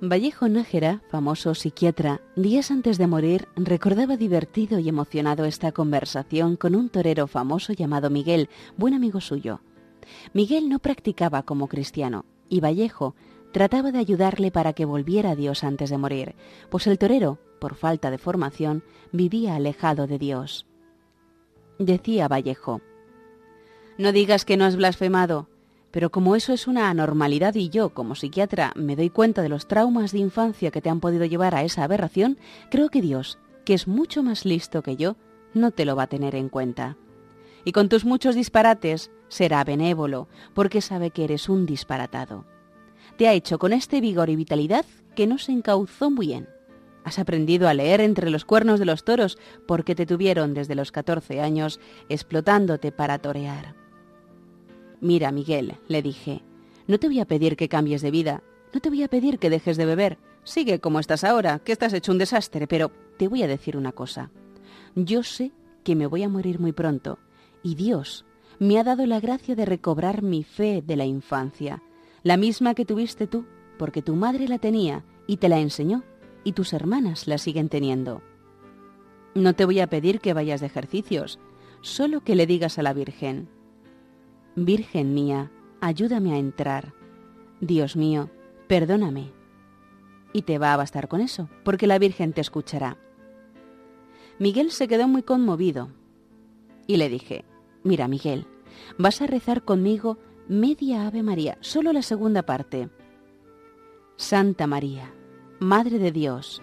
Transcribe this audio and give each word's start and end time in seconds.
Vallejo 0.00 0.48
Nájera, 0.48 1.02
famoso 1.10 1.56
psiquiatra, 1.56 2.20
días 2.36 2.70
antes 2.70 2.98
de 2.98 3.08
morir, 3.08 3.48
recordaba 3.56 4.16
divertido 4.16 4.78
y 4.78 4.88
emocionado 4.88 5.44
esta 5.44 5.72
conversación 5.72 6.54
con 6.54 6.76
un 6.76 6.88
torero 6.88 7.26
famoso 7.26 7.72
llamado 7.72 8.08
Miguel, 8.08 8.48
buen 8.76 8.94
amigo 8.94 9.20
suyo. 9.20 9.60
Miguel 10.32 10.68
no 10.68 10.78
practicaba 10.78 11.42
como 11.42 11.66
cristiano, 11.66 12.26
y 12.48 12.60
Vallejo 12.60 13.16
trataba 13.52 13.90
de 13.90 13.98
ayudarle 13.98 14.52
para 14.52 14.72
que 14.72 14.84
volviera 14.84 15.30
a 15.30 15.36
Dios 15.36 15.64
antes 15.64 15.90
de 15.90 15.98
morir, 15.98 16.36
pues 16.70 16.86
el 16.86 16.96
torero, 16.96 17.40
por 17.58 17.74
falta 17.74 18.12
de 18.12 18.18
formación, 18.18 18.84
vivía 19.10 19.56
alejado 19.56 20.06
de 20.06 20.18
Dios. 20.18 20.64
Decía 21.80 22.28
Vallejo, 22.28 22.82
No 23.98 24.12
digas 24.12 24.44
que 24.44 24.56
no 24.56 24.64
has 24.64 24.76
blasfemado, 24.76 25.48
pero 25.90 26.10
como 26.10 26.36
eso 26.36 26.52
es 26.52 26.66
una 26.66 26.90
anormalidad 26.90 27.54
y 27.54 27.70
yo, 27.70 27.90
como 27.90 28.14
psiquiatra, 28.14 28.72
me 28.76 28.96
doy 28.96 29.10
cuenta 29.10 29.42
de 29.42 29.48
los 29.48 29.68
traumas 29.68 30.12
de 30.12 30.18
infancia 30.18 30.70
que 30.70 30.80
te 30.80 30.90
han 30.90 31.00
podido 31.00 31.24
llevar 31.24 31.54
a 31.54 31.62
esa 31.62 31.84
aberración, 31.84 32.38
creo 32.70 32.88
que 32.88 33.00
Dios, 33.00 33.38
que 33.64 33.74
es 33.74 33.88
mucho 33.88 34.22
más 34.22 34.44
listo 34.44 34.82
que 34.82 34.96
yo, 34.96 35.16
no 35.54 35.70
te 35.70 35.84
lo 35.84 35.96
va 35.96 36.04
a 36.04 36.08
tener 36.08 36.34
en 36.34 36.48
cuenta. 36.48 36.96
Y 37.64 37.72
con 37.72 37.88
tus 37.88 38.04
muchos 38.04 38.34
disparates 38.34 39.10
será 39.28 39.64
benévolo, 39.64 40.28
porque 40.54 40.80
sabe 40.80 41.10
que 41.10 41.24
eres 41.24 41.48
un 41.48 41.66
disparatado. 41.66 42.46
Te 43.16 43.26
ha 43.26 43.32
hecho 43.32 43.58
con 43.58 43.72
este 43.72 44.00
vigor 44.00 44.30
y 44.30 44.36
vitalidad 44.36 44.84
que 45.14 45.26
no 45.26 45.38
se 45.38 45.52
encauzó 45.52 46.10
muy 46.10 46.28
bien. 46.28 46.48
Has 47.04 47.18
aprendido 47.18 47.68
a 47.68 47.74
leer 47.74 48.00
entre 48.00 48.30
los 48.30 48.44
cuernos 48.44 48.78
de 48.78 48.84
los 48.84 49.02
toros 49.02 49.38
porque 49.66 49.94
te 49.94 50.06
tuvieron 50.06 50.54
desde 50.54 50.74
los 50.74 50.92
14 50.92 51.40
años 51.40 51.80
explotándote 52.08 52.92
para 52.92 53.18
torear. 53.18 53.74
Mira, 55.00 55.30
Miguel, 55.30 55.76
le 55.86 56.02
dije, 56.02 56.42
no 56.86 56.98
te 56.98 57.06
voy 57.06 57.20
a 57.20 57.26
pedir 57.26 57.56
que 57.56 57.68
cambies 57.68 58.02
de 58.02 58.10
vida, 58.10 58.42
no 58.72 58.80
te 58.80 58.88
voy 58.88 59.02
a 59.02 59.08
pedir 59.08 59.38
que 59.38 59.50
dejes 59.50 59.76
de 59.76 59.86
beber, 59.86 60.18
sigue 60.44 60.80
como 60.80 60.98
estás 60.98 61.24
ahora, 61.24 61.60
que 61.60 61.72
estás 61.72 61.92
hecho 61.92 62.12
un 62.12 62.18
desastre, 62.18 62.66
pero 62.66 62.90
te 63.16 63.28
voy 63.28 63.42
a 63.42 63.46
decir 63.46 63.76
una 63.76 63.92
cosa. 63.92 64.30
Yo 64.94 65.22
sé 65.22 65.52
que 65.84 65.94
me 65.94 66.06
voy 66.06 66.22
a 66.22 66.28
morir 66.28 66.58
muy 66.58 66.72
pronto, 66.72 67.18
y 67.62 67.76
Dios 67.76 68.24
me 68.58 68.78
ha 68.78 68.84
dado 68.84 69.06
la 69.06 69.20
gracia 69.20 69.54
de 69.54 69.64
recobrar 69.64 70.22
mi 70.22 70.42
fe 70.42 70.82
de 70.84 70.96
la 70.96 71.04
infancia, 71.04 71.82
la 72.22 72.36
misma 72.36 72.74
que 72.74 72.84
tuviste 72.84 73.26
tú, 73.26 73.46
porque 73.78 74.02
tu 74.02 74.16
madre 74.16 74.48
la 74.48 74.58
tenía 74.58 75.04
y 75.26 75.36
te 75.36 75.48
la 75.48 75.60
enseñó, 75.60 76.02
y 76.42 76.52
tus 76.52 76.72
hermanas 76.72 77.28
la 77.28 77.38
siguen 77.38 77.68
teniendo. 77.68 78.22
No 79.34 79.54
te 79.54 79.64
voy 79.64 79.78
a 79.80 79.86
pedir 79.86 80.20
que 80.20 80.34
vayas 80.34 80.60
de 80.60 80.66
ejercicios, 80.66 81.38
solo 81.80 82.22
que 82.22 82.34
le 82.34 82.46
digas 82.46 82.78
a 82.78 82.82
la 82.82 82.92
Virgen, 82.92 83.48
Virgen 84.64 85.14
mía, 85.14 85.50
ayúdame 85.80 86.34
a 86.34 86.38
entrar. 86.38 86.94
Dios 87.60 87.96
mío, 87.96 88.30
perdóname. 88.66 89.32
Y 90.32 90.42
te 90.42 90.58
va 90.58 90.72
a 90.72 90.76
bastar 90.76 91.08
con 91.08 91.20
eso, 91.20 91.48
porque 91.64 91.86
la 91.86 91.98
Virgen 91.98 92.32
te 92.32 92.40
escuchará. 92.40 92.98
Miguel 94.38 94.70
se 94.70 94.86
quedó 94.86 95.08
muy 95.08 95.22
conmovido 95.22 95.90
y 96.86 96.96
le 96.96 97.08
dije, 97.08 97.44
mira 97.82 98.08
Miguel, 98.08 98.46
vas 98.96 99.20
a 99.20 99.26
rezar 99.26 99.64
conmigo 99.64 100.18
media 100.48 101.06
Ave 101.06 101.22
María, 101.22 101.58
solo 101.60 101.92
la 101.92 102.02
segunda 102.02 102.42
parte. 102.42 102.88
Santa 104.16 104.66
María, 104.66 105.12
Madre 105.60 105.98
de 105.98 106.12
Dios, 106.12 106.62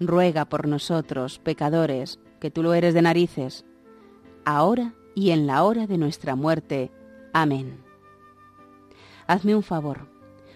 ruega 0.00 0.44
por 0.44 0.66
nosotros, 0.66 1.38
pecadores, 1.38 2.18
que 2.40 2.50
tú 2.50 2.62
lo 2.62 2.74
eres 2.74 2.94
de 2.94 3.02
narices, 3.02 3.64
ahora 4.44 4.94
y 5.14 5.30
en 5.30 5.46
la 5.46 5.62
hora 5.62 5.86
de 5.86 5.98
nuestra 5.98 6.34
muerte. 6.34 6.90
Amén. 7.36 7.82
Hazme 9.26 9.56
un 9.56 9.64
favor, 9.64 10.06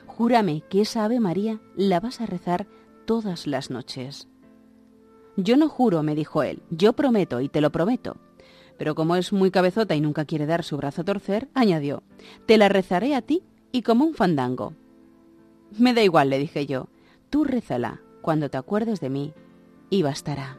júrame 0.06 0.62
que 0.70 0.82
esa 0.82 1.04
Ave 1.04 1.18
María 1.18 1.60
la 1.74 1.98
vas 1.98 2.20
a 2.20 2.26
rezar 2.26 2.68
todas 3.04 3.48
las 3.48 3.68
noches. 3.68 4.28
Yo 5.36 5.56
no 5.56 5.68
juro, 5.68 6.04
me 6.04 6.14
dijo 6.14 6.44
él, 6.44 6.62
yo 6.70 6.92
prometo 6.92 7.40
y 7.40 7.48
te 7.48 7.60
lo 7.60 7.72
prometo. 7.72 8.16
Pero 8.78 8.94
como 8.94 9.16
es 9.16 9.32
muy 9.32 9.50
cabezota 9.50 9.96
y 9.96 10.00
nunca 10.00 10.24
quiere 10.24 10.46
dar 10.46 10.62
su 10.62 10.76
brazo 10.76 11.02
a 11.02 11.04
torcer, 11.04 11.48
añadió, 11.52 12.04
te 12.46 12.58
la 12.58 12.68
rezaré 12.68 13.16
a 13.16 13.22
ti 13.22 13.42
y 13.72 13.82
como 13.82 14.04
un 14.04 14.14
fandango. 14.14 14.74
Me 15.76 15.94
da 15.94 16.04
igual, 16.04 16.30
le 16.30 16.38
dije 16.38 16.64
yo, 16.66 16.86
tú 17.28 17.42
rézala 17.42 18.00
cuando 18.22 18.50
te 18.50 18.56
acuerdes 18.56 19.00
de 19.00 19.10
mí 19.10 19.32
y 19.90 20.02
bastará. 20.02 20.58